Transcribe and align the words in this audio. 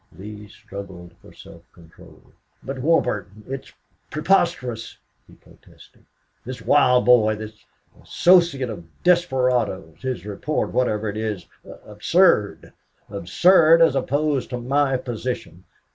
Lee 0.17 0.47
struggled 0.47 1.13
for 1.21 1.31
self 1.31 1.61
control. 1.73 2.33
"But, 2.63 2.79
Warburton, 2.79 3.43
it's 3.47 3.71
preposterous!" 4.09 4.97
he 5.27 5.33
protested. 5.35 6.05
"This 6.43 6.59
wild 6.59 7.05
boy 7.05 7.35
the 7.35 7.53
associate 8.01 8.71
of 8.71 8.83
desperadoes 9.03 10.01
his 10.01 10.25
report, 10.25 10.71
whatever 10.71 11.07
it 11.07 11.17
is 11.17 11.45
absurd! 11.85 12.73
Absurd 13.11 13.79
as 13.83 13.95
opposed 13.95 14.49
to 14.49 14.57
my 14.57 14.97
position! 14.97 15.65